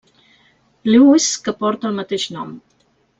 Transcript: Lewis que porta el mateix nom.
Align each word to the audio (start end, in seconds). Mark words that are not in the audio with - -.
Lewis 0.93 1.27
que 1.47 1.53
porta 1.61 1.91
el 1.91 1.97
mateix 1.99 2.25
nom. 2.39 2.57